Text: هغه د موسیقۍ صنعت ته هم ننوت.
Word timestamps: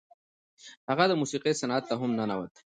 هغه 0.89 1.05
د 1.07 1.11
موسیقۍ 1.21 1.53
صنعت 1.61 1.83
ته 1.89 1.95
هم 2.01 2.11
ننوت. 2.19 2.53